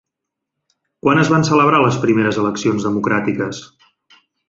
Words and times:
Quan 1.07 1.21
es 1.25 1.29
van 1.35 1.45
celebrar 1.51 1.83
les 1.83 2.01
primeres 2.07 2.43
eleccions 2.47 2.91
democràtiques? 2.91 3.65